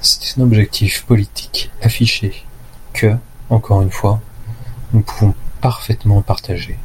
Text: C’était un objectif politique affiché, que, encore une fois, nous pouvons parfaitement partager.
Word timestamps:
C’était 0.00 0.40
un 0.40 0.42
objectif 0.42 1.06
politique 1.06 1.70
affiché, 1.82 2.42
que, 2.92 3.16
encore 3.48 3.80
une 3.82 3.92
fois, 3.92 4.20
nous 4.92 5.02
pouvons 5.02 5.36
parfaitement 5.60 6.20
partager. 6.20 6.76